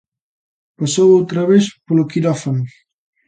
[0.77, 2.63] Pasou outra vez polo quirófano.